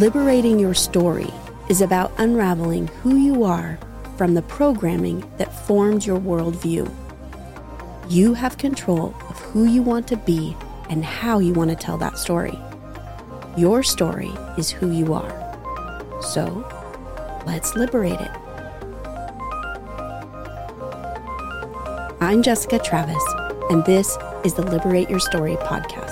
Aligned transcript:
Liberating 0.00 0.58
your 0.58 0.72
story 0.72 1.28
is 1.68 1.82
about 1.82 2.10
unraveling 2.16 2.86
who 3.02 3.16
you 3.16 3.44
are 3.44 3.78
from 4.16 4.32
the 4.32 4.40
programming 4.40 5.30
that 5.36 5.52
formed 5.66 6.06
your 6.06 6.18
worldview. 6.18 6.90
You 8.08 8.32
have 8.32 8.56
control 8.56 9.14
of 9.28 9.38
who 9.40 9.66
you 9.66 9.82
want 9.82 10.08
to 10.08 10.16
be 10.16 10.56
and 10.88 11.04
how 11.04 11.38
you 11.38 11.52
want 11.52 11.68
to 11.68 11.76
tell 11.76 11.98
that 11.98 12.16
story. 12.16 12.58
Your 13.58 13.82
story 13.82 14.32
is 14.56 14.70
who 14.70 14.90
you 14.90 15.12
are. 15.12 15.28
So, 16.22 16.66
let's 17.44 17.76
liberate 17.76 18.22
it. 18.22 18.30
I'm 22.22 22.42
Jessicah 22.42 22.78
Travis, 22.78 23.22
and 23.68 23.84
this 23.84 24.16
is 24.44 24.54
the 24.54 24.62
Liberate 24.62 25.10
Your 25.10 25.20
Story 25.20 25.56
podcast. 25.56 26.09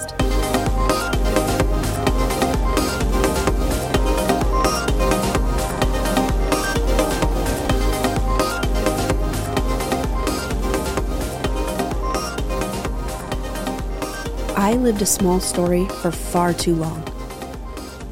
I 14.68 14.74
lived 14.74 15.00
a 15.00 15.06
small 15.06 15.40
story 15.40 15.86
for 16.02 16.12
far 16.12 16.52
too 16.52 16.74
long. 16.74 17.02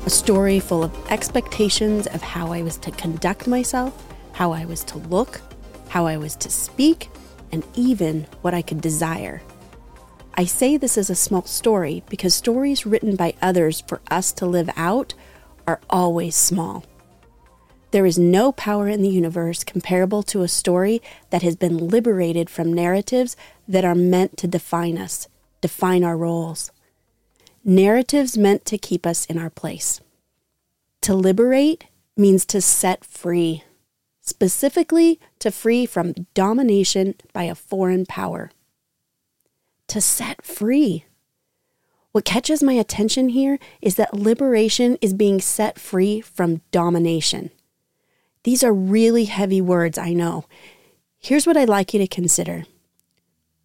A 0.06 0.08
story 0.08 0.58
full 0.58 0.82
of 0.82 1.12
expectations 1.12 2.06
of 2.06 2.22
how 2.22 2.50
I 2.50 2.62
was 2.62 2.78
to 2.78 2.90
conduct 2.92 3.46
myself, 3.46 3.92
how 4.32 4.52
I 4.52 4.64
was 4.64 4.82
to 4.84 4.96
look, 4.96 5.42
how 5.88 6.06
I 6.06 6.16
was 6.16 6.34
to 6.36 6.48
speak, 6.48 7.10
and 7.52 7.62
even 7.74 8.26
what 8.40 8.54
I 8.54 8.62
could 8.62 8.80
desire. 8.80 9.42
I 10.32 10.46
say 10.46 10.78
this 10.78 10.96
is 10.96 11.10
a 11.10 11.14
small 11.14 11.42
story 11.42 12.02
because 12.08 12.34
stories 12.34 12.86
written 12.86 13.16
by 13.16 13.34
others 13.42 13.82
for 13.86 14.00
us 14.10 14.32
to 14.32 14.46
live 14.46 14.70
out 14.78 15.12
are 15.66 15.82
always 15.90 16.36
small. 16.36 16.86
There 17.90 18.06
is 18.06 18.18
no 18.18 18.50
power 18.50 18.88
in 18.88 19.02
the 19.02 19.10
universe 19.10 19.62
comparable 19.62 20.22
to 20.22 20.40
a 20.40 20.48
story 20.48 21.02
that 21.28 21.42
has 21.42 21.54
been 21.54 21.76
liberated 21.88 22.48
from 22.48 22.72
narratives 22.72 23.36
that 23.68 23.84
are 23.84 23.94
meant 23.94 24.38
to 24.38 24.46
define 24.46 24.96
us 24.96 25.28
define 25.60 26.04
our 26.04 26.16
roles. 26.16 26.70
Narratives 27.64 28.38
meant 28.38 28.64
to 28.66 28.78
keep 28.78 29.06
us 29.06 29.26
in 29.26 29.38
our 29.38 29.50
place. 29.50 30.00
To 31.02 31.14
liberate 31.14 31.84
means 32.16 32.46
to 32.46 32.60
set 32.60 33.04
free, 33.04 33.64
specifically 34.20 35.20
to 35.40 35.50
free 35.50 35.84
from 35.84 36.14
domination 36.32 37.16
by 37.32 37.44
a 37.44 37.54
foreign 37.54 38.06
power. 38.06 38.50
To 39.88 40.00
set 40.00 40.44
free. 40.44 41.04
What 42.12 42.24
catches 42.24 42.62
my 42.62 42.72
attention 42.72 43.28
here 43.28 43.58
is 43.82 43.96
that 43.96 44.14
liberation 44.14 44.96
is 45.02 45.12
being 45.12 45.38
set 45.40 45.78
free 45.78 46.22
from 46.22 46.62
domination. 46.70 47.50
These 48.44 48.64
are 48.64 48.72
really 48.72 49.24
heavy 49.26 49.60
words, 49.60 49.98
I 49.98 50.14
know. 50.14 50.46
Here's 51.18 51.46
what 51.46 51.58
I'd 51.58 51.68
like 51.68 51.92
you 51.92 52.00
to 52.00 52.06
consider. 52.06 52.64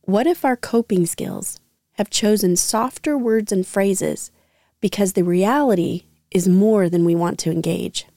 What 0.02 0.28
if 0.28 0.44
our 0.44 0.58
coping 0.58 1.06
skills 1.06 1.61
have 2.02 2.10
chosen 2.10 2.56
softer 2.56 3.16
words 3.16 3.52
and 3.52 3.68
phrases 3.68 4.32
because 4.80 5.14
the 5.14 5.24
reality 5.24 6.02
is 6.32 6.50
more 6.50 6.90
than 6.90 7.06
we 7.06 7.14
want 7.14 7.38
to 7.38 7.52
engage. 7.52 8.08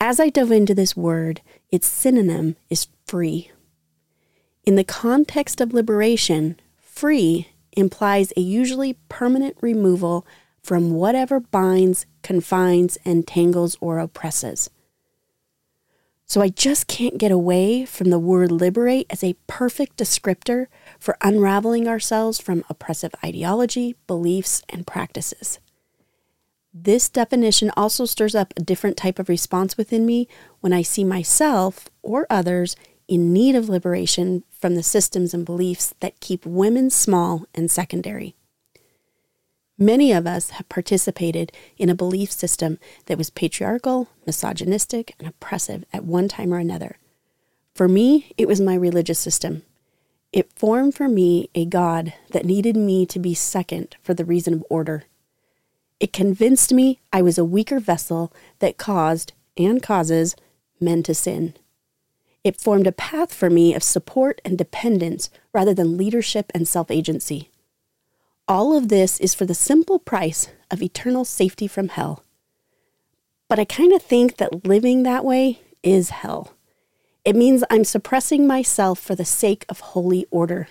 As 0.00 0.20
I 0.20 0.28
dove 0.28 0.52
into 0.52 0.72
this 0.72 0.96
word, 0.96 1.40
its 1.72 1.88
synonym 1.88 2.54
is 2.68 2.86
free. 3.04 3.50
In 4.64 4.76
the 4.76 4.84
context 4.84 5.60
of 5.60 5.74
liberation, 5.74 6.60
free 6.78 7.48
implies 7.72 8.32
a 8.36 8.40
usually 8.40 8.92
permanent 9.08 9.56
removal 9.60 10.24
from 10.62 10.92
whatever 10.92 11.40
binds, 11.40 12.06
confines, 12.22 12.98
entangles, 13.04 13.76
or 13.80 13.98
oppresses. 13.98 14.70
So 16.24 16.40
I 16.40 16.50
just 16.50 16.86
can't 16.86 17.18
get 17.18 17.32
away 17.32 17.84
from 17.84 18.10
the 18.10 18.18
word 18.20 18.52
liberate 18.52 19.08
as 19.10 19.24
a 19.24 19.34
perfect 19.48 19.96
descriptor 19.96 20.66
for 21.00 21.16
unraveling 21.22 21.88
ourselves 21.88 22.38
from 22.38 22.64
oppressive 22.68 23.14
ideology, 23.24 23.96
beliefs, 24.06 24.62
and 24.68 24.86
practices. 24.86 25.58
This 26.72 27.08
definition 27.08 27.72
also 27.76 28.04
stirs 28.04 28.36
up 28.36 28.54
a 28.56 28.62
different 28.62 28.96
type 28.96 29.18
of 29.18 29.28
response 29.28 29.76
within 29.76 30.06
me 30.06 30.28
when 30.60 30.72
I 30.72 30.82
see 30.82 31.02
myself 31.02 31.88
or 32.02 32.26
others 32.30 32.76
in 33.08 33.32
need 33.32 33.56
of 33.56 33.68
liberation 33.68 34.44
from 34.52 34.76
the 34.76 34.84
systems 34.84 35.34
and 35.34 35.44
beliefs 35.44 35.94
that 35.98 36.20
keep 36.20 36.46
women 36.46 36.90
small 36.90 37.46
and 37.54 37.68
secondary. 37.68 38.36
Many 39.76 40.12
of 40.12 40.26
us 40.26 40.50
have 40.50 40.68
participated 40.68 41.50
in 41.76 41.88
a 41.88 41.94
belief 41.94 42.30
system 42.30 42.78
that 43.06 43.18
was 43.18 43.30
patriarchal, 43.30 44.08
misogynistic, 44.26 45.14
and 45.18 45.26
oppressive 45.26 45.84
at 45.92 46.04
one 46.04 46.28
time 46.28 46.52
or 46.52 46.58
another. 46.58 46.98
For 47.74 47.88
me, 47.88 48.32
it 48.36 48.46
was 48.46 48.60
my 48.60 48.74
religious 48.74 49.18
system. 49.18 49.62
It 50.32 50.52
formed 50.52 50.94
for 50.94 51.08
me 51.08 51.50
a 51.54 51.64
God 51.64 52.14
that 52.30 52.44
needed 52.44 52.76
me 52.76 53.04
to 53.06 53.18
be 53.18 53.34
second 53.34 53.96
for 54.02 54.14
the 54.14 54.24
reason 54.24 54.54
of 54.54 54.64
order. 54.70 55.04
It 55.98 56.12
convinced 56.12 56.72
me 56.72 57.00
I 57.12 57.20
was 57.20 57.36
a 57.36 57.44
weaker 57.44 57.80
vessel 57.80 58.32
that 58.60 58.78
caused 58.78 59.32
and 59.56 59.82
causes 59.82 60.36
men 60.80 61.02
to 61.02 61.14
sin. 61.14 61.54
It 62.44 62.60
formed 62.60 62.86
a 62.86 62.92
path 62.92 63.34
for 63.34 63.50
me 63.50 63.74
of 63.74 63.82
support 63.82 64.40
and 64.44 64.56
dependence 64.56 65.30
rather 65.52 65.74
than 65.74 65.96
leadership 65.96 66.50
and 66.54 66.66
self 66.66 66.90
agency. 66.90 67.50
All 68.48 68.76
of 68.76 68.88
this 68.88 69.20
is 69.20 69.34
for 69.34 69.44
the 69.44 69.54
simple 69.54 69.98
price 69.98 70.48
of 70.70 70.82
eternal 70.82 71.24
safety 71.24 71.66
from 71.66 71.88
hell. 71.88 72.24
But 73.48 73.58
I 73.58 73.64
kind 73.64 73.92
of 73.92 74.02
think 74.02 74.36
that 74.36 74.64
living 74.64 75.02
that 75.02 75.24
way 75.24 75.60
is 75.82 76.10
hell. 76.10 76.54
It 77.24 77.36
means 77.36 77.62
I'm 77.68 77.84
suppressing 77.84 78.46
myself 78.46 78.98
for 78.98 79.14
the 79.14 79.26
sake 79.26 79.66
of 79.68 79.80
holy 79.80 80.26
order. 80.30 80.68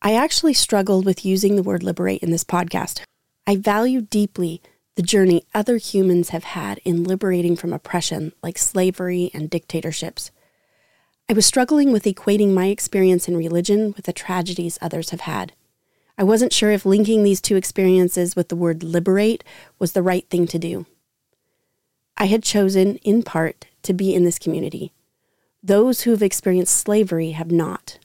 I 0.00 0.14
actually 0.14 0.54
struggled 0.54 1.04
with 1.04 1.24
using 1.24 1.56
the 1.56 1.62
word 1.62 1.82
liberate 1.82 2.22
in 2.22 2.30
this 2.30 2.44
podcast. 2.44 3.02
I 3.46 3.56
value 3.56 4.00
deeply 4.00 4.62
the 4.94 5.02
journey 5.02 5.44
other 5.54 5.76
humans 5.76 6.28
have 6.28 6.44
had 6.44 6.78
in 6.84 7.02
liberating 7.02 7.56
from 7.56 7.72
oppression, 7.72 8.32
like 8.42 8.58
slavery 8.58 9.30
and 9.34 9.50
dictatorships. 9.50 10.30
I 11.28 11.32
was 11.32 11.44
struggling 11.44 11.90
with 11.90 12.04
equating 12.04 12.54
my 12.54 12.66
experience 12.66 13.26
in 13.26 13.36
religion 13.36 13.92
with 13.96 14.06
the 14.06 14.12
tragedies 14.12 14.78
others 14.80 15.10
have 15.10 15.22
had. 15.22 15.52
I 16.16 16.22
wasn't 16.22 16.52
sure 16.52 16.70
if 16.70 16.86
linking 16.86 17.24
these 17.24 17.40
two 17.40 17.56
experiences 17.56 18.36
with 18.36 18.48
the 18.48 18.56
word 18.56 18.84
liberate 18.84 19.42
was 19.78 19.92
the 19.92 20.02
right 20.02 20.26
thing 20.30 20.46
to 20.46 20.58
do. 20.58 20.86
I 22.16 22.26
had 22.26 22.42
chosen, 22.42 22.96
in 22.98 23.22
part, 23.22 23.66
to 23.82 23.92
be 23.92 24.14
in 24.14 24.24
this 24.24 24.38
community. 24.38 24.92
Those 25.66 26.02
who 26.02 26.12
have 26.12 26.22
experienced 26.22 26.76
slavery 26.76 27.32
have 27.32 27.50
not. 27.50 27.98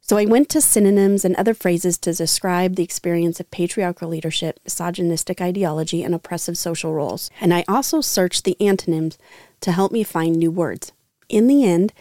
So 0.00 0.16
I 0.16 0.26
went 0.26 0.48
to 0.50 0.60
synonyms 0.60 1.24
and 1.24 1.34
other 1.34 1.54
phrases 1.54 1.98
to 1.98 2.14
describe 2.14 2.76
the 2.76 2.84
experience 2.84 3.40
of 3.40 3.50
patriarchal 3.50 4.08
leadership, 4.08 4.60
misogynistic 4.64 5.40
ideology, 5.40 6.04
and 6.04 6.14
oppressive 6.14 6.56
social 6.56 6.92
roles. 6.92 7.30
And 7.40 7.52
I 7.52 7.64
also 7.66 8.00
searched 8.00 8.44
the 8.44 8.56
antonyms 8.60 9.18
to 9.60 9.72
help 9.72 9.90
me 9.90 10.04
find 10.04 10.36
new 10.36 10.52
words. 10.52 10.92
In 11.28 11.48
the 11.48 11.64
end, 11.64 11.92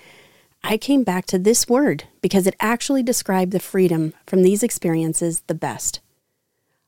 I 0.63 0.77
came 0.77 1.03
back 1.03 1.25
to 1.27 1.39
this 1.39 1.67
word 1.67 2.03
because 2.21 2.45
it 2.45 2.55
actually 2.59 3.01
described 3.01 3.53
the 3.53 3.59
freedom 3.59 4.13
from 4.27 4.43
these 4.43 4.61
experiences 4.61 5.41
the 5.47 5.55
best. 5.55 6.01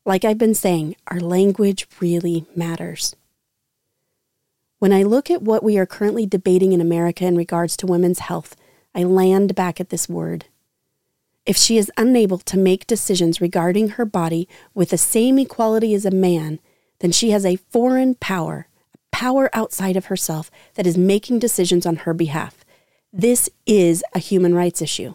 Like 0.05 0.23
I've 0.23 0.37
been 0.37 0.53
saying, 0.53 0.95
our 1.07 1.19
language 1.19 1.87
really 1.99 2.45
matters. 2.55 3.15
When 4.83 4.91
I 4.91 5.03
look 5.03 5.31
at 5.31 5.41
what 5.41 5.63
we 5.63 5.77
are 5.77 5.85
currently 5.85 6.25
debating 6.25 6.73
in 6.73 6.81
America 6.81 7.25
in 7.25 7.37
regards 7.37 7.77
to 7.77 7.87
women's 7.87 8.19
health, 8.19 8.57
I 8.93 9.03
land 9.03 9.55
back 9.55 9.79
at 9.79 9.91
this 9.91 10.09
word. 10.09 10.47
If 11.45 11.55
she 11.55 11.77
is 11.77 11.89
unable 11.95 12.37
to 12.39 12.57
make 12.57 12.85
decisions 12.85 13.39
regarding 13.39 13.91
her 13.91 14.03
body 14.03 14.45
with 14.73 14.89
the 14.89 14.97
same 14.97 15.39
equality 15.39 15.93
as 15.93 16.05
a 16.05 16.11
man, 16.11 16.59
then 16.99 17.13
she 17.13 17.29
has 17.29 17.45
a 17.45 17.55
foreign 17.55 18.15
power, 18.15 18.67
a 18.93 18.97
power 19.09 19.49
outside 19.53 19.95
of 19.95 20.07
herself 20.07 20.51
that 20.73 20.85
is 20.85 20.97
making 20.97 21.39
decisions 21.39 21.85
on 21.85 21.95
her 22.03 22.13
behalf. 22.13 22.65
This 23.13 23.49
is 23.65 24.03
a 24.13 24.19
human 24.19 24.53
rights 24.53 24.81
issue. 24.81 25.13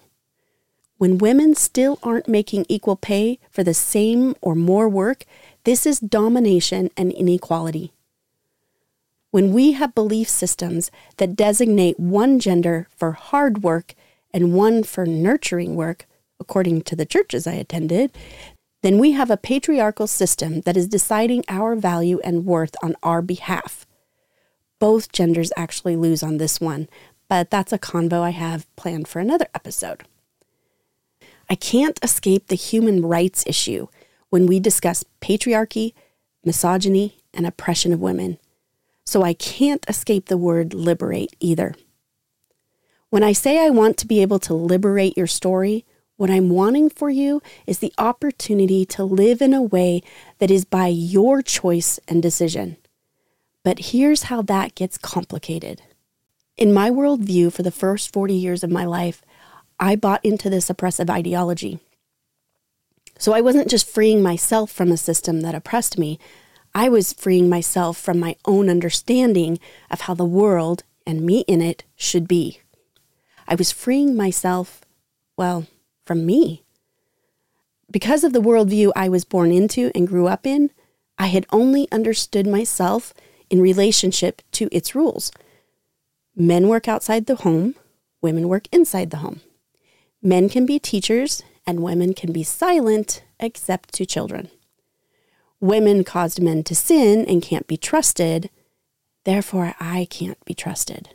When 0.96 1.18
women 1.18 1.54
still 1.54 1.98
aren't 2.02 2.26
making 2.26 2.64
equal 2.70 2.96
pay 2.96 3.38
for 3.50 3.62
the 3.62 3.74
same 3.74 4.34
or 4.40 4.54
more 4.54 4.88
work, 4.88 5.26
this 5.64 5.84
is 5.84 6.00
domination 6.00 6.88
and 6.96 7.12
inequality. 7.12 7.92
When 9.30 9.52
we 9.52 9.72
have 9.72 9.94
belief 9.94 10.28
systems 10.28 10.90
that 11.18 11.36
designate 11.36 12.00
one 12.00 12.38
gender 12.38 12.88
for 12.96 13.12
hard 13.12 13.62
work 13.62 13.94
and 14.32 14.54
one 14.54 14.82
for 14.82 15.04
nurturing 15.04 15.76
work, 15.76 16.06
according 16.40 16.82
to 16.82 16.96
the 16.96 17.04
churches 17.04 17.46
I 17.46 17.54
attended, 17.54 18.16
then 18.82 18.98
we 18.98 19.12
have 19.12 19.30
a 19.30 19.36
patriarchal 19.36 20.06
system 20.06 20.62
that 20.62 20.76
is 20.76 20.88
deciding 20.88 21.44
our 21.48 21.74
value 21.74 22.20
and 22.24 22.46
worth 22.46 22.74
on 22.82 22.94
our 23.02 23.20
behalf. 23.20 23.86
Both 24.78 25.12
genders 25.12 25.52
actually 25.56 25.96
lose 25.96 26.22
on 26.22 26.38
this 26.38 26.60
one, 26.60 26.88
but 27.28 27.50
that's 27.50 27.72
a 27.72 27.78
convo 27.78 28.22
I 28.22 28.30
have 28.30 28.74
planned 28.76 29.08
for 29.08 29.18
another 29.18 29.48
episode. 29.54 30.04
I 31.50 31.54
can't 31.54 31.98
escape 32.02 32.46
the 32.46 32.54
human 32.54 33.04
rights 33.04 33.44
issue 33.46 33.88
when 34.30 34.46
we 34.46 34.60
discuss 34.60 35.04
patriarchy, 35.20 35.92
misogyny, 36.44 37.18
and 37.34 37.46
oppression 37.46 37.92
of 37.92 38.00
women. 38.00 38.38
So 39.08 39.22
I 39.22 39.32
can't 39.32 39.86
escape 39.88 40.26
the 40.26 40.36
word 40.36 40.74
liberate 40.74 41.34
either. 41.40 41.74
When 43.08 43.22
I 43.22 43.32
say 43.32 43.64
I 43.64 43.70
want 43.70 43.96
to 43.96 44.06
be 44.06 44.20
able 44.20 44.38
to 44.40 44.52
liberate 44.52 45.16
your 45.16 45.26
story, 45.26 45.86
what 46.18 46.28
I'm 46.28 46.50
wanting 46.50 46.90
for 46.90 47.08
you 47.08 47.40
is 47.66 47.78
the 47.78 47.94
opportunity 47.96 48.84
to 48.84 49.04
live 49.04 49.40
in 49.40 49.54
a 49.54 49.62
way 49.62 50.02
that 50.40 50.50
is 50.50 50.66
by 50.66 50.88
your 50.88 51.40
choice 51.40 51.98
and 52.06 52.22
decision. 52.22 52.76
But 53.64 53.78
here's 53.78 54.24
how 54.24 54.42
that 54.42 54.74
gets 54.74 54.98
complicated. 54.98 55.80
In 56.58 56.74
my 56.74 56.90
worldview, 56.90 57.50
for 57.50 57.62
the 57.62 57.70
first 57.70 58.12
40 58.12 58.34
years 58.34 58.62
of 58.62 58.70
my 58.70 58.84
life, 58.84 59.22
I 59.80 59.96
bought 59.96 60.22
into 60.22 60.50
this 60.50 60.68
oppressive 60.68 61.08
ideology. 61.08 61.78
So 63.18 63.32
I 63.32 63.40
wasn't 63.40 63.70
just 63.70 63.88
freeing 63.88 64.22
myself 64.22 64.70
from 64.70 64.92
a 64.92 64.98
system 64.98 65.40
that 65.40 65.54
oppressed 65.54 65.96
me, 65.96 66.18
I 66.78 66.88
was 66.88 67.12
freeing 67.12 67.48
myself 67.48 67.98
from 67.98 68.20
my 68.20 68.36
own 68.44 68.70
understanding 68.70 69.58
of 69.90 70.02
how 70.02 70.14
the 70.14 70.24
world 70.24 70.84
and 71.04 71.22
me 71.22 71.40
in 71.48 71.60
it 71.60 71.82
should 71.96 72.28
be. 72.28 72.60
I 73.48 73.56
was 73.56 73.72
freeing 73.72 74.14
myself, 74.14 74.82
well, 75.36 75.66
from 76.06 76.24
me. 76.24 76.62
Because 77.90 78.22
of 78.22 78.32
the 78.32 78.40
worldview 78.40 78.92
I 78.94 79.08
was 79.08 79.24
born 79.24 79.50
into 79.50 79.90
and 79.92 80.06
grew 80.06 80.28
up 80.28 80.46
in, 80.46 80.70
I 81.18 81.26
had 81.26 81.46
only 81.50 81.90
understood 81.90 82.46
myself 82.46 83.12
in 83.50 83.60
relationship 83.60 84.40
to 84.52 84.68
its 84.70 84.94
rules. 84.94 85.32
Men 86.36 86.68
work 86.68 86.86
outside 86.86 87.26
the 87.26 87.42
home, 87.42 87.74
women 88.22 88.46
work 88.46 88.68
inside 88.70 89.10
the 89.10 89.16
home. 89.16 89.40
Men 90.22 90.48
can 90.48 90.64
be 90.64 90.78
teachers, 90.78 91.42
and 91.66 91.82
women 91.82 92.14
can 92.14 92.30
be 92.30 92.44
silent 92.44 93.24
except 93.40 93.92
to 93.94 94.06
children. 94.06 94.48
Women 95.60 96.04
caused 96.04 96.40
men 96.40 96.62
to 96.64 96.74
sin 96.74 97.24
and 97.26 97.42
can't 97.42 97.66
be 97.66 97.76
trusted, 97.76 98.50
therefore, 99.24 99.74
I 99.80 100.06
can't 100.10 100.42
be 100.44 100.54
trusted. 100.54 101.10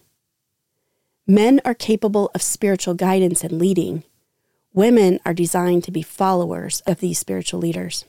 Men 1.25 1.61
are 1.63 1.73
capable 1.73 2.29
of 2.35 2.41
spiritual 2.41 2.93
guidance 2.93 3.43
and 3.43 3.53
leading, 3.53 4.03
Women 4.73 5.19
are 5.23 5.35
designed 5.35 5.83
to 5.83 5.91
be 5.91 6.01
followers 6.01 6.81
of 6.87 6.99
these 6.99 7.19
spiritual 7.19 7.59
leaders. 7.59 8.05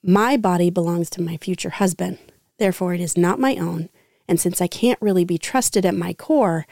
My 0.00 0.36
body 0.36 0.70
belongs 0.70 1.10
to 1.10 1.22
my 1.22 1.36
future 1.36 1.70
husband, 1.70 2.18
therefore, 2.58 2.94
it 2.94 3.00
is 3.00 3.16
not 3.16 3.40
my 3.40 3.56
own. 3.56 3.88
And 4.28 4.40
since 4.40 4.60
I 4.60 4.68
can't 4.68 5.02
really 5.02 5.24
be 5.24 5.36
trusted 5.36 5.84
at 5.84 5.96
my 5.96 6.14
core, 6.14 6.66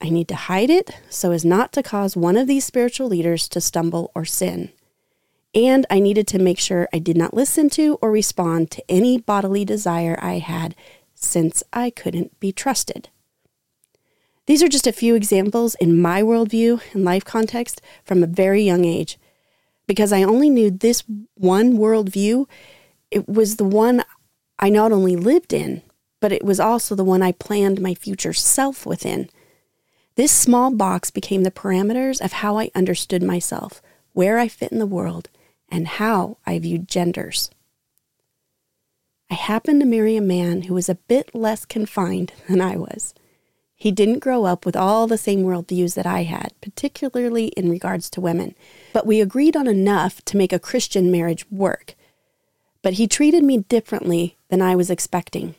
I 0.00 0.08
need 0.08 0.28
to 0.28 0.34
hide 0.34 0.70
it 0.70 0.96
so 1.10 1.30
as 1.30 1.44
not 1.44 1.72
to 1.74 1.82
cause 1.82 2.16
one 2.16 2.36
of 2.36 2.46
these 2.46 2.64
spiritual 2.64 3.08
leaders 3.08 3.48
to 3.50 3.60
stumble 3.60 4.10
or 4.14 4.24
sin. 4.24 4.72
And 5.54 5.86
I 5.88 6.00
needed 6.00 6.26
to 6.28 6.38
make 6.38 6.58
sure 6.58 6.88
I 6.92 6.98
did 6.98 7.16
not 7.16 7.34
listen 7.34 7.70
to 7.70 7.98
or 8.02 8.10
respond 8.10 8.70
to 8.72 8.84
any 8.88 9.18
bodily 9.18 9.64
desire 9.64 10.18
I 10.20 10.38
had 10.38 10.74
since 11.14 11.62
I 11.72 11.90
couldn't 11.90 12.38
be 12.40 12.50
trusted. 12.50 13.08
These 14.46 14.62
are 14.62 14.68
just 14.68 14.86
a 14.86 14.92
few 14.92 15.14
examples 15.14 15.74
in 15.76 16.00
my 16.00 16.22
worldview 16.22 16.82
and 16.92 17.04
life 17.04 17.24
context 17.24 17.80
from 18.04 18.22
a 18.22 18.26
very 18.26 18.62
young 18.62 18.84
age. 18.84 19.18
Because 19.86 20.12
I 20.12 20.22
only 20.22 20.50
knew 20.50 20.70
this 20.70 21.02
one 21.34 21.78
worldview, 21.78 22.46
it 23.10 23.28
was 23.28 23.56
the 23.56 23.64
one 23.64 24.04
I 24.58 24.68
not 24.68 24.92
only 24.92 25.16
lived 25.16 25.52
in, 25.52 25.82
but 26.20 26.32
it 26.32 26.44
was 26.44 26.60
also 26.60 26.94
the 26.94 27.04
one 27.04 27.22
I 27.22 27.32
planned 27.32 27.80
my 27.80 27.94
future 27.94 28.32
self 28.32 28.84
within. 28.84 29.30
This 30.16 30.32
small 30.32 30.70
box 30.70 31.10
became 31.10 31.42
the 31.42 31.50
parameters 31.50 32.20
of 32.20 32.32
how 32.32 32.58
I 32.58 32.70
understood 32.74 33.22
myself, 33.22 33.82
where 34.12 34.38
I 34.38 34.48
fit 34.48 34.72
in 34.72 34.78
the 34.78 34.86
world, 34.86 35.28
and 35.68 35.88
how 35.88 36.38
I 36.46 36.58
viewed 36.58 36.88
genders. 36.88 37.50
I 39.30 39.34
happened 39.34 39.80
to 39.80 39.86
marry 39.86 40.16
a 40.16 40.20
man 40.22 40.62
who 40.62 40.74
was 40.74 40.88
a 40.88 40.94
bit 40.94 41.34
less 41.34 41.64
confined 41.64 42.32
than 42.48 42.60
I 42.60 42.76
was. 42.76 43.14
He 43.74 43.90
didn't 43.90 44.20
grow 44.20 44.44
up 44.44 44.64
with 44.64 44.76
all 44.76 45.06
the 45.06 45.18
same 45.18 45.42
worldviews 45.42 45.94
that 45.94 46.06
I 46.06 46.22
had, 46.22 46.52
particularly 46.60 47.48
in 47.48 47.68
regards 47.68 48.08
to 48.10 48.20
women, 48.20 48.54
but 48.92 49.06
we 49.06 49.20
agreed 49.20 49.56
on 49.56 49.66
enough 49.66 50.24
to 50.26 50.36
make 50.36 50.52
a 50.52 50.58
Christian 50.58 51.10
marriage 51.10 51.44
work. 51.50 51.94
But 52.82 52.94
he 52.94 53.06
treated 53.06 53.42
me 53.42 53.58
differently 53.58 54.36
than 54.48 54.62
I 54.62 54.76
was 54.76 54.90
expecting. 54.90 55.54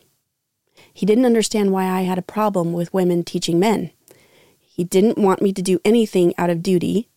He 0.93 1.05
didn't 1.05 1.25
understand 1.25 1.71
why 1.71 1.85
I 1.89 2.03
had 2.03 2.17
a 2.17 2.23
problem 2.23 2.71
with 2.71 2.93
women 2.93 3.23
teaching 3.23 3.59
men. 3.59 3.91
He 4.61 4.83
didn't 4.83 5.17
want 5.17 5.41
me 5.41 5.51
to 5.51 5.61
do 5.61 5.79
anything 5.83 6.33
out 6.37 6.49
of 6.49 6.63
duty. 6.63 7.09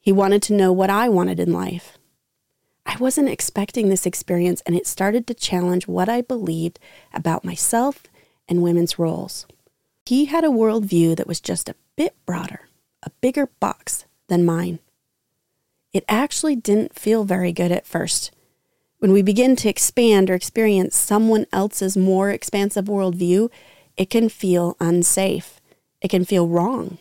He 0.00 0.12
wanted 0.12 0.42
to 0.44 0.54
know 0.54 0.72
what 0.72 0.90
I 0.90 1.08
wanted 1.08 1.40
in 1.40 1.52
life. 1.52 1.97
I 2.88 2.96
wasn't 2.96 3.28
expecting 3.28 3.90
this 3.90 4.06
experience, 4.06 4.62
and 4.64 4.74
it 4.74 4.86
started 4.86 5.26
to 5.26 5.34
challenge 5.34 5.86
what 5.86 6.08
I 6.08 6.22
believed 6.22 6.78
about 7.12 7.44
myself 7.44 8.04
and 8.48 8.62
women's 8.62 8.98
roles. 8.98 9.46
He 10.06 10.24
had 10.24 10.42
a 10.42 10.48
worldview 10.48 11.14
that 11.16 11.26
was 11.26 11.38
just 11.38 11.68
a 11.68 11.76
bit 11.96 12.16
broader, 12.24 12.62
a 13.02 13.10
bigger 13.20 13.50
box 13.60 14.06
than 14.28 14.46
mine. 14.46 14.78
It 15.92 16.06
actually 16.08 16.56
didn't 16.56 16.98
feel 16.98 17.24
very 17.24 17.52
good 17.52 17.70
at 17.70 17.86
first. 17.86 18.30
When 19.00 19.12
we 19.12 19.20
begin 19.20 19.54
to 19.56 19.68
expand 19.68 20.30
or 20.30 20.34
experience 20.34 20.96
someone 20.96 21.44
else's 21.52 21.94
more 21.94 22.30
expansive 22.30 22.86
worldview, 22.86 23.50
it 23.98 24.08
can 24.08 24.30
feel 24.30 24.78
unsafe. 24.80 25.60
It 26.00 26.08
can 26.08 26.24
feel 26.24 26.48
wrong. 26.48 26.96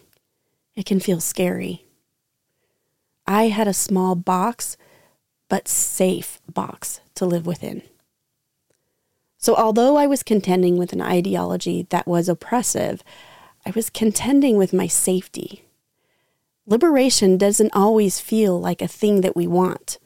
It 0.75 0.85
can 0.85 0.99
feel 0.99 1.21
scary. 1.21 1.85
I 3.25 3.47
had 3.47 3.69
a 3.69 3.73
small 3.73 4.15
box, 4.15 4.75
but 5.49 5.67
safe 5.67 6.39
box 6.53 6.99
to 7.15 7.25
live 7.25 7.45
within. 7.45 7.81
So, 9.37 9.55
although 9.55 9.97
I 9.97 10.07
was 10.07 10.23
contending 10.23 10.77
with 10.77 10.93
an 10.93 11.01
ideology 11.01 11.85
that 11.89 12.07
was 12.07 12.27
oppressive, 12.27 13.03
I 13.65 13.71
was 13.71 13.89
contending 13.89 14.57
with 14.57 14.73
my 14.73 14.87
safety. 14.87 15.63
Liberation 16.65 17.37
doesn't 17.37 17.73
always 17.73 18.19
feel 18.19 18.59
like 18.59 18.81
a 18.81 18.87
thing 18.87 19.21
that 19.21 19.35
we 19.35 19.47
want. 19.47 19.99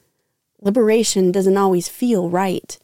Liberation 0.60 1.32
doesn't 1.32 1.58
always 1.58 1.88
feel 1.88 2.30
right. 2.30 2.78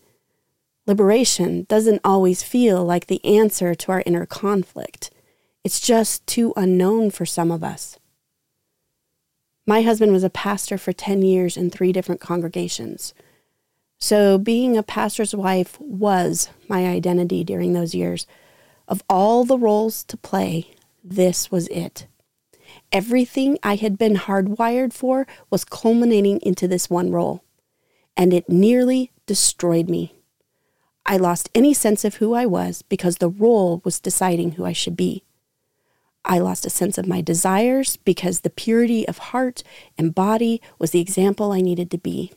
Liberation 0.87 1.65
doesn't 1.69 2.01
always 2.03 2.41
feel 2.41 2.83
like 2.83 3.07
the 3.07 3.23
answer 3.23 3.75
to 3.75 3.91
our 3.91 4.03
inner 4.05 4.25
conflict. 4.25 5.11
It's 5.63 5.79
just 5.79 6.25
too 6.25 6.53
unknown 6.55 7.11
for 7.11 7.25
some 7.25 7.51
of 7.51 7.63
us. 7.63 7.99
My 9.69 9.81
husband 9.81 10.13
was 10.13 10.23
a 10.23 10.29
pastor 10.29 10.77
for 10.77 10.93
10 10.93 11.21
years 11.23 11.57
in 11.57 11.69
three 11.69 11.91
different 11.91 12.21
congregations. 12.21 13.13
So, 13.99 14.37
being 14.37 14.77
a 14.77 14.83
pastor's 14.83 15.35
wife 15.35 15.77
was 15.81 16.49
my 16.69 16.87
identity 16.87 17.43
during 17.43 17.73
those 17.73 17.93
years. 17.93 18.25
Of 18.87 19.03
all 19.09 19.43
the 19.43 19.57
roles 19.57 20.05
to 20.05 20.15
play, 20.15 20.73
this 21.03 21.51
was 21.51 21.67
it. 21.67 22.07
Everything 22.93 23.59
I 23.61 23.75
had 23.75 23.97
been 23.97 24.15
hardwired 24.15 24.93
for 24.93 25.27
was 25.49 25.65
culminating 25.65 26.39
into 26.41 26.69
this 26.69 26.89
one 26.89 27.11
role, 27.11 27.43
and 28.15 28.33
it 28.33 28.47
nearly 28.47 29.11
destroyed 29.25 29.89
me. 29.89 30.13
I 31.05 31.17
lost 31.17 31.49
any 31.53 31.73
sense 31.73 32.05
of 32.05 32.15
who 32.15 32.33
I 32.33 32.45
was 32.45 32.83
because 32.83 33.17
the 33.17 33.29
role 33.29 33.81
was 33.83 33.99
deciding 33.99 34.53
who 34.53 34.63
I 34.63 34.73
should 34.73 34.95
be. 34.95 35.25
I 36.27 36.39
lost 36.39 36.65
a 36.65 36.69
sense 36.69 36.97
of 36.97 37.07
my 37.07 37.21
desires 37.21 37.97
because 37.97 38.41
the 38.41 38.49
purity 38.49 39.07
of 39.07 39.17
heart 39.17 39.63
and 39.97 40.13
body 40.13 40.61
was 40.77 40.91
the 40.91 40.99
example 40.99 41.51
I 41.51 41.61
needed 41.61 41.89
to 41.91 41.97
be. 41.97 42.33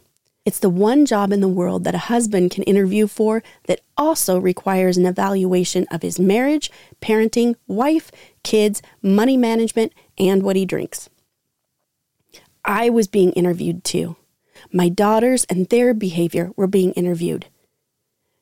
It's 0.46 0.60
the 0.60 0.70
one 0.70 1.04
job 1.04 1.32
in 1.32 1.40
the 1.40 1.48
world 1.48 1.84
that 1.84 1.94
a 1.94 1.98
husband 1.98 2.50
can 2.50 2.62
interview 2.64 3.06
for 3.06 3.42
that 3.66 3.82
also 3.96 4.38
requires 4.38 4.96
an 4.96 5.04
evaluation 5.04 5.86
of 5.90 6.02
his 6.02 6.18
marriage, 6.18 6.70
parenting, 7.02 7.56
wife, 7.66 8.10
kids, 8.42 8.80
money 9.02 9.36
management, 9.36 9.92
and 10.16 10.42
what 10.42 10.56
he 10.56 10.64
drinks. 10.64 11.10
I 12.64 12.88
was 12.88 13.06
being 13.06 13.32
interviewed 13.32 13.84
too. 13.84 14.16
My 14.72 14.88
daughters 14.88 15.44
and 15.44 15.68
their 15.68 15.92
behavior 15.92 16.52
were 16.56 16.66
being 16.66 16.92
interviewed. 16.92 17.46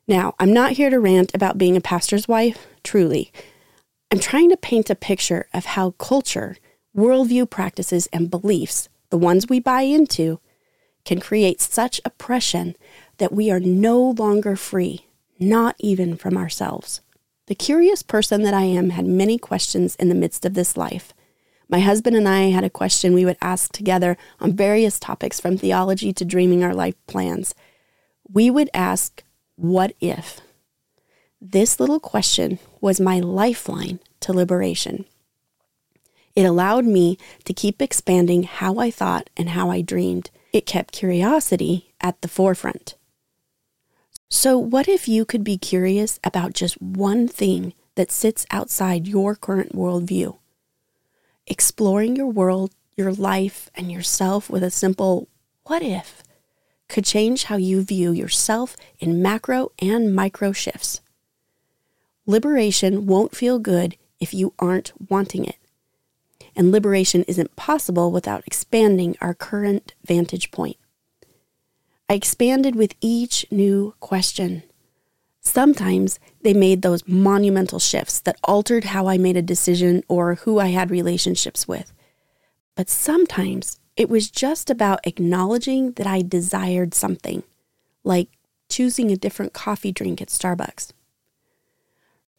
Now, 0.07 0.35
I'm 0.39 0.53
not 0.53 0.73
here 0.73 0.89
to 0.89 0.99
rant 0.99 1.31
about 1.33 1.57
being 1.57 1.75
a 1.75 1.81
pastor's 1.81 2.27
wife, 2.27 2.67
truly. 2.83 3.31
I'm 4.11 4.19
trying 4.19 4.49
to 4.49 4.57
paint 4.57 4.89
a 4.89 4.95
picture 4.95 5.47
of 5.53 5.65
how 5.65 5.91
culture, 5.91 6.57
worldview 6.97 7.47
practices, 7.47 8.07
and 8.11 8.31
beliefs, 8.31 8.89
the 9.11 9.19
ones 9.19 9.47
we 9.47 9.59
buy 9.59 9.81
into, 9.81 10.39
can 11.05 11.19
create 11.19 11.61
such 11.61 12.01
oppression 12.03 12.75
that 13.17 13.31
we 13.31 13.51
are 13.51 13.59
no 13.59 13.99
longer 14.01 14.55
free, 14.55 15.05
not 15.39 15.75
even 15.77 16.17
from 16.17 16.37
ourselves. 16.37 17.01
The 17.45 17.53
curious 17.53 18.01
person 18.01 18.41
that 18.41 18.53
I 18.53 18.63
am 18.63 18.89
had 18.89 19.05
many 19.05 19.37
questions 19.37 19.95
in 19.97 20.09
the 20.09 20.15
midst 20.15 20.43
of 20.43 20.55
this 20.55 20.75
life. 20.75 21.13
My 21.67 21.79
husband 21.79 22.15
and 22.15 22.27
I 22.27 22.49
had 22.49 22.63
a 22.63 22.69
question 22.69 23.13
we 23.13 23.25
would 23.25 23.37
ask 23.41 23.71
together 23.71 24.17
on 24.39 24.53
various 24.55 24.99
topics 24.99 25.39
from 25.39 25.55
theology 25.55 26.13
to 26.13 26.25
dreaming 26.25 26.63
our 26.63 26.73
life 26.73 26.95
plans. 27.05 27.53
We 28.27 28.49
would 28.49 28.71
ask, 28.73 29.23
What 29.55 29.93
if? 29.99 30.41
This 31.41 31.79
little 31.79 32.01
question 32.01 32.59
was 32.81 32.99
my 32.99 33.21
lifeline 33.21 34.01
to 34.19 34.33
liberation. 34.33 35.05
It 36.35 36.43
allowed 36.43 36.83
me 36.83 37.17
to 37.45 37.53
keep 37.53 37.81
expanding 37.81 38.43
how 38.43 38.77
I 38.77 38.91
thought 38.91 39.29
and 39.37 39.49
how 39.49 39.69
I 39.69 39.81
dreamed. 39.81 40.31
It 40.51 40.65
kept 40.65 40.93
curiosity 40.93 41.93
at 42.01 42.21
the 42.21 42.27
forefront. 42.27 42.95
So, 44.29 44.57
what 44.57 44.89
if 44.89 45.07
you 45.07 45.23
could 45.23 45.43
be 45.45 45.57
curious 45.57 46.19
about 46.25 46.53
just 46.53 46.79
one 46.81 47.27
thing 47.27 47.73
that 47.95 48.11
sits 48.11 48.45
outside 48.51 49.07
your 49.07 49.33
current 49.33 49.73
worldview? 49.73 50.37
Exploring 51.47 52.17
your 52.17 52.27
world, 52.27 52.75
your 52.97 53.13
life, 53.13 53.71
and 53.75 53.89
yourself 53.89 54.49
with 54.49 54.63
a 54.63 54.69
simple 54.69 55.29
what 55.63 55.81
if 55.81 56.21
could 56.89 57.05
change 57.05 57.45
how 57.45 57.55
you 57.55 57.81
view 57.81 58.11
yourself 58.11 58.75
in 58.99 59.21
macro 59.21 59.71
and 59.81 60.13
micro 60.13 60.51
shifts. 60.51 60.99
Liberation 62.29 63.07
won't 63.07 63.35
feel 63.35 63.57
good 63.57 63.97
if 64.19 64.35
you 64.35 64.53
aren't 64.59 64.93
wanting 65.09 65.45
it. 65.45 65.55
And 66.55 66.71
liberation 66.71 67.23
isn't 67.23 67.55
possible 67.55 68.11
without 68.11 68.43
expanding 68.45 69.17
our 69.19 69.33
current 69.33 69.95
vantage 70.05 70.51
point. 70.51 70.77
I 72.07 72.13
expanded 72.13 72.75
with 72.75 72.93
each 73.01 73.47
new 73.49 73.95
question. 73.99 74.61
Sometimes 75.41 76.19
they 76.43 76.53
made 76.53 76.83
those 76.83 77.07
monumental 77.07 77.79
shifts 77.79 78.19
that 78.19 78.37
altered 78.43 78.83
how 78.83 79.07
I 79.07 79.17
made 79.17 79.35
a 79.35 79.41
decision 79.41 80.03
or 80.07 80.35
who 80.35 80.59
I 80.59 80.67
had 80.67 80.91
relationships 80.91 81.67
with. 81.67 81.91
But 82.75 82.91
sometimes 82.91 83.79
it 83.97 84.07
was 84.07 84.29
just 84.29 84.69
about 84.69 84.99
acknowledging 85.07 85.93
that 85.93 86.05
I 86.05 86.21
desired 86.21 86.93
something, 86.93 87.41
like 88.03 88.27
choosing 88.69 89.09
a 89.09 89.17
different 89.17 89.53
coffee 89.53 89.91
drink 89.91 90.21
at 90.21 90.27
Starbucks. 90.27 90.91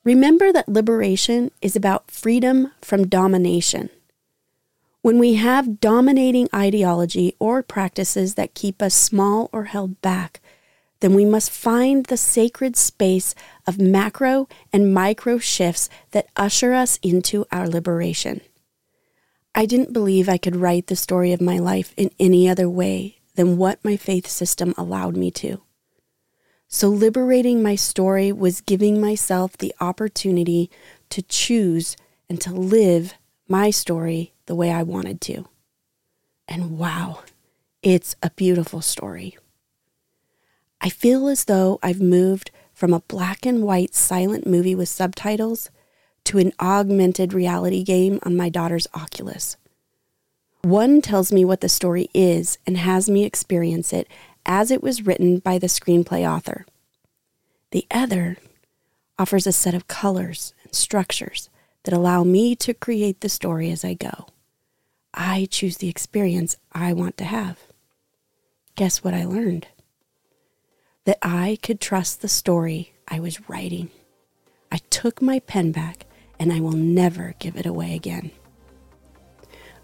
Remember 0.02 0.50
that 0.50 0.68
liberation 0.68 1.50
is 1.60 1.76
about 1.76 2.10
freedom 2.10 2.72
from 2.80 3.08
domination. 3.08 3.90
When 5.02 5.18
we 5.18 5.34
have 5.34 5.80
dominating 5.80 6.48
ideology 6.54 7.34
or 7.38 7.62
practices 7.62 8.34
that 8.34 8.54
keep 8.54 8.80
us 8.80 8.94
small 8.94 9.50
or 9.52 9.64
held 9.64 10.00
back, 10.00 10.40
then 11.00 11.14
we 11.14 11.24
must 11.26 11.50
find 11.50 12.06
the 12.06 12.16
sacred 12.16 12.76
space 12.76 13.34
of 13.66 13.78
macro 13.78 14.48
and 14.72 14.94
micro 14.94 15.38
shifts 15.38 15.90
that 16.12 16.28
usher 16.36 16.72
us 16.72 16.98
into 17.02 17.46
our 17.52 17.68
liberation. 17.68 18.40
I 19.54 19.66
didn't 19.66 19.92
believe 19.92 20.28
I 20.28 20.38
could 20.38 20.56
write 20.56 20.86
the 20.86 20.96
story 20.96 21.32
of 21.32 21.40
my 21.40 21.58
life 21.58 21.92
in 21.96 22.10
any 22.18 22.48
other 22.48 22.68
way 22.68 23.18
than 23.34 23.58
what 23.58 23.84
my 23.84 23.96
faith 23.96 24.26
system 24.26 24.74
allowed 24.78 25.16
me 25.16 25.30
to. 25.32 25.60
So, 26.72 26.88
liberating 26.88 27.64
my 27.64 27.74
story 27.74 28.30
was 28.30 28.60
giving 28.60 29.00
myself 29.00 29.58
the 29.58 29.74
opportunity 29.80 30.70
to 31.08 31.20
choose 31.20 31.96
and 32.28 32.40
to 32.42 32.52
live 32.52 33.14
my 33.48 33.70
story 33.70 34.32
the 34.46 34.54
way 34.54 34.70
I 34.70 34.84
wanted 34.84 35.20
to. 35.22 35.48
And 36.46 36.78
wow, 36.78 37.24
it's 37.82 38.14
a 38.22 38.30
beautiful 38.30 38.82
story. 38.82 39.36
I 40.80 40.90
feel 40.90 41.26
as 41.26 41.46
though 41.46 41.80
I've 41.82 42.00
moved 42.00 42.52
from 42.72 42.94
a 42.94 43.00
black 43.00 43.44
and 43.44 43.64
white 43.64 43.96
silent 43.96 44.46
movie 44.46 44.76
with 44.76 44.88
subtitles 44.88 45.70
to 46.22 46.38
an 46.38 46.52
augmented 46.60 47.32
reality 47.32 47.82
game 47.82 48.20
on 48.22 48.36
my 48.36 48.48
daughter's 48.48 48.86
Oculus. 48.94 49.56
One 50.62 51.00
tells 51.00 51.32
me 51.32 51.44
what 51.44 51.62
the 51.62 51.68
story 51.68 52.10
is 52.14 52.58
and 52.64 52.76
has 52.76 53.10
me 53.10 53.24
experience 53.24 53.92
it 53.92 54.06
as 54.46 54.70
it 54.70 54.82
was 54.82 55.06
written 55.06 55.38
by 55.38 55.58
the 55.58 55.66
screenplay 55.66 56.28
author. 56.28 56.66
The 57.70 57.86
other 57.90 58.36
offers 59.18 59.46
a 59.46 59.52
set 59.52 59.74
of 59.74 59.88
colors 59.88 60.54
and 60.64 60.74
structures 60.74 61.48
that 61.84 61.94
allow 61.94 62.24
me 62.24 62.54
to 62.56 62.74
create 62.74 63.20
the 63.20 63.28
story 63.28 63.70
as 63.70 63.84
I 63.84 63.94
go. 63.94 64.26
I 65.14 65.46
choose 65.50 65.78
the 65.78 65.88
experience 65.88 66.56
I 66.72 66.92
want 66.92 67.16
to 67.18 67.24
have. 67.24 67.58
Guess 68.76 69.02
what 69.02 69.14
I 69.14 69.24
learned? 69.24 69.66
That 71.04 71.18
I 71.22 71.58
could 71.62 71.80
trust 71.80 72.20
the 72.20 72.28
story 72.28 72.92
I 73.08 73.20
was 73.20 73.48
writing. 73.48 73.90
I 74.70 74.78
took 74.90 75.20
my 75.20 75.40
pen 75.40 75.72
back 75.72 76.06
and 76.38 76.52
I 76.52 76.60
will 76.60 76.72
never 76.72 77.34
give 77.38 77.56
it 77.56 77.66
away 77.66 77.94
again. 77.94 78.30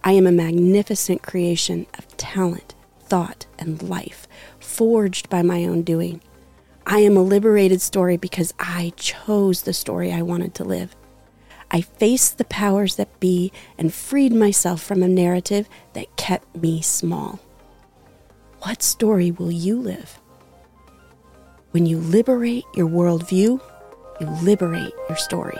I 0.04 0.12
am 0.12 0.26
a 0.26 0.32
magnificent 0.32 1.22
creation 1.22 1.86
of 1.98 2.16
talent, 2.16 2.74
thought, 3.00 3.46
and 3.58 3.82
life, 3.82 4.25
forged 4.76 5.30
by 5.30 5.40
my 5.40 5.64
own 5.64 5.80
doing. 5.80 6.20
I 6.86 6.98
am 6.98 7.16
a 7.16 7.22
liberated 7.22 7.80
story 7.80 8.18
because 8.18 8.52
I 8.58 8.92
chose 8.96 9.62
the 9.62 9.72
story 9.72 10.12
I 10.12 10.20
wanted 10.20 10.54
to 10.56 10.64
live. 10.64 10.94
I 11.70 11.80
faced 11.80 12.36
the 12.36 12.44
powers 12.44 12.96
that 12.96 13.18
be 13.18 13.52
and 13.78 13.92
freed 13.92 14.34
myself 14.34 14.82
from 14.82 15.02
a 15.02 15.08
narrative 15.08 15.66
that 15.94 16.14
kept 16.16 16.54
me 16.54 16.82
small. 16.82 17.40
What 18.60 18.82
story 18.82 19.30
will 19.30 19.50
you 19.50 19.80
live? 19.80 20.20
When 21.70 21.86
you 21.86 21.98
liberate 21.98 22.64
your 22.74 22.88
worldview, 22.88 23.60
you 24.20 24.26
liberate 24.42 24.92
your 25.08 25.16
story. 25.16 25.58